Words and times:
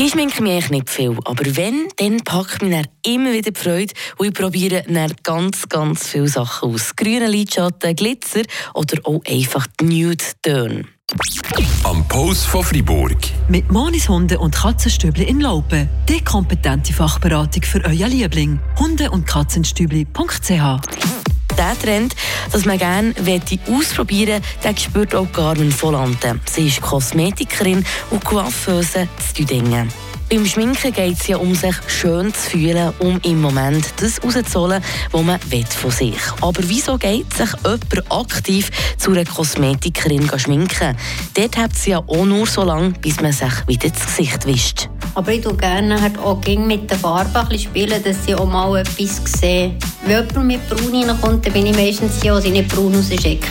Ich 0.00 0.12
schminke 0.12 0.42
mich 0.44 0.52
eigentlich 0.52 0.70
nicht 0.70 0.90
viel, 0.90 1.18
aber 1.24 1.56
wenn, 1.56 1.88
dann 1.96 2.18
packt 2.18 2.62
mich 2.62 2.70
dann 2.70 2.86
immer 3.04 3.32
wieder 3.32 3.50
die 3.50 3.60
Freude 3.60 3.92
und 4.16 4.28
ich 4.28 4.32
probiere 4.32 4.84
dann 4.88 5.12
ganz, 5.24 5.68
ganz 5.68 6.06
viele 6.06 6.28
Sachen 6.28 6.72
aus. 6.72 6.94
Grüne 6.94 7.26
Lidschatten, 7.26 7.96
Glitzer 7.96 8.42
oder 8.74 9.00
auch 9.02 9.20
einfach 9.28 9.66
Nude-Töne. 9.82 10.84
Am 11.82 12.06
Post 12.06 12.46
von 12.46 12.62
Fribourg. 12.62 13.16
Mit 13.48 13.72
Monis 13.72 14.08
Hunde 14.08 14.38
und 14.38 14.54
Katzenstübli 14.54 15.24
in 15.24 15.40
Laupen. 15.40 15.88
Die 16.08 16.22
kompetente 16.22 16.92
Fachberatung 16.92 17.64
für 17.64 17.84
euer 17.84 18.06
Liebling. 18.06 18.60
Hunde- 18.78 19.10
und 19.10 19.26
Katzenstübli.ch 19.26 21.17
der 21.58 21.78
Trend, 21.78 22.14
dass 22.52 22.64
man 22.64 22.78
gerne 22.78 23.14
ausprobieren 23.68 24.42
möchte, 24.42 24.68
den 24.68 24.76
spürt 24.78 25.14
auch 25.14 25.30
Carmen 25.32 25.74
Volante. 25.82 26.40
Sie 26.50 26.68
ist 26.68 26.80
Kosmetikerin 26.80 27.84
und 28.10 28.24
Coiffeuse 28.24 29.08
zu 29.18 29.34
Düdingen. 29.34 29.88
Beim 30.30 30.44
Schminken 30.44 30.92
geht 30.92 31.18
es 31.18 31.26
ja 31.26 31.38
um 31.38 31.54
sich 31.54 31.74
schön 31.86 32.34
zu 32.34 32.50
fühlen, 32.50 32.92
um 32.98 33.18
im 33.22 33.40
Moment 33.40 33.94
das 33.96 34.22
rauszuholen, 34.22 34.82
was 35.10 35.22
man 35.22 35.40
von 35.40 35.90
sich 35.90 36.12
will. 36.12 36.20
Aber 36.42 36.60
wieso 36.64 36.98
geht 36.98 37.32
sich 37.32 37.48
jemand 37.64 38.12
aktiv 38.12 38.70
zu 38.98 39.12
einer 39.12 39.24
Kosmetikerin 39.24 40.30
schminken? 40.38 40.96
Dort 41.32 41.56
hat 41.56 41.74
sie 41.74 41.92
ja 41.92 41.98
auch 42.06 42.26
nur 42.26 42.46
so 42.46 42.62
lange, 42.62 42.90
bis 43.00 43.22
man 43.22 43.32
sich 43.32 43.66
wieder 43.66 43.88
das 43.88 44.04
Gesicht 44.04 44.46
wischt. 44.46 44.90
Aber 45.14 45.32
ich 45.32 45.40
tue 45.40 45.56
gerne 45.56 45.98
auch 46.22 46.44
mit 46.44 46.90
der 46.90 46.98
Farbe 46.98 47.46
ein 47.48 47.58
spielen, 47.58 48.02
dass 48.02 48.26
sie 48.26 48.34
auch 48.34 48.46
mal 48.46 48.80
etwas 48.80 49.22
sehen. 49.40 49.78
Wenn 50.04 50.26
jemand 50.26 50.46
mit 50.46 50.68
braun 50.68 50.94
reinkommt, 50.94 51.44
dann 51.44 51.52
bin 51.52 51.66
ich 51.66 51.76
meistens 51.76 52.20
die, 52.20 52.28
die 52.28 52.40
sie 52.40 52.50
nicht 52.50 52.68
braun 52.68 52.94
rausschickt. 52.94 53.44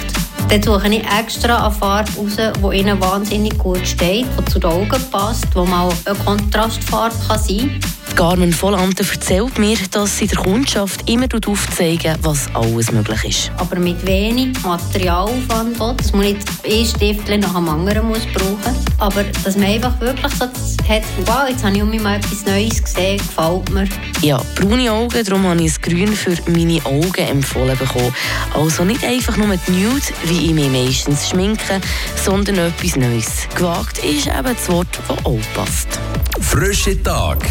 Dann 0.50 0.64
suche 0.64 0.88
ich 0.88 1.04
extra 1.04 1.66
eine 1.66 1.76
Farbe 1.76 2.10
raus, 2.18 2.38
die 2.38 2.78
ihnen 2.78 3.02
wahnsinnig 3.02 3.58
gut 3.58 3.86
steht, 3.86 4.26
die 4.40 4.46
zu 4.46 4.60
den 4.60 4.72
Augen 4.72 5.04
passt, 5.12 5.46
die 5.54 5.60
mal 5.60 5.90
eine 6.06 6.18
Kontrastfarbe 6.20 7.16
kann 7.28 7.40
sein 7.40 7.80
kann. 7.82 8.16
Carmen 8.16 8.62
Volante 8.62 9.04
erzählt 9.04 9.60
mir, 9.60 9.78
dass 9.92 10.18
sie 10.18 10.26
der 10.26 10.40
Kundschaft 10.40 11.08
immer 11.10 11.28
aufzeigen, 11.46 12.16
was 12.22 12.48
alles 12.56 12.92
möglich 12.92 13.24
ist. 13.26 13.52
Aber 13.58 13.78
mit 13.78 14.04
wenig 14.08 14.58
Materialaufwand, 14.64 15.80
dass 15.80 16.14
man 16.14 16.22
nicht 16.22 16.48
ein 16.66 16.86
Stift 16.86 17.28
nach 17.28 17.54
dem 17.54 17.70
anderen 17.70 18.08
muss 18.08 18.26
brauchen 18.34 18.87
Aber 19.00 19.24
dass 19.44 19.56
man 19.56 19.66
einfach 19.68 20.00
wirklich 20.00 20.34
so 20.34 20.46
hat, 20.46 21.04
wow, 21.26 21.48
jetzt 21.48 21.64
habe 21.64 21.76
ich 21.76 21.84
um 21.84 21.90
mich 21.90 22.02
mal 22.02 22.18
etwas 22.18 22.46
Neues 22.46 22.84
gesehen, 22.84 23.18
gefällt 23.18 23.70
mir. 23.70 23.88
Ja, 24.22 24.42
braune 24.56 24.92
Augen, 24.92 25.24
darum 25.24 25.46
habe 25.48 25.62
ich 25.62 25.78
ein 25.78 25.82
Grün 25.82 26.14
für 26.14 26.36
meine 26.50 26.84
Augen 26.86 27.28
empfohlen 27.28 27.78
bekommen. 27.78 28.14
Also 28.54 28.84
nicht 28.84 29.04
einfach 29.04 29.38
nur 29.38 29.56
die 29.68 29.72
Nude, 29.72 30.02
wie 30.26 30.48
ich 30.48 30.54
mich 30.54 30.72
meistens 30.72 31.30
schminke, 31.30 31.80
sondern 32.24 32.58
etwas 32.58 32.96
Neues. 32.96 33.48
Gewagt 33.56 34.00
ist 34.00 34.28
eben 34.28 34.44
das 34.44 34.70
Wort, 34.70 34.88
das 35.08 35.26
auch 35.26 35.40
passt. 35.54 36.00
Frische 36.42 37.02
Tag 37.04 37.46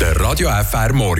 der 0.00 0.18
Radio 0.20 0.48
FR 0.48 0.92
Morgen. 0.92 1.16